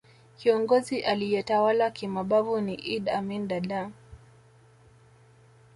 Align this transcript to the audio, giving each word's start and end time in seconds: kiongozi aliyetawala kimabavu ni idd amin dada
kiongozi 0.37 0.99
aliyetawala 1.01 1.91
kimabavu 1.91 2.61
ni 2.61 2.75
idd 2.75 3.09
amin 3.09 3.47
dada 3.47 3.91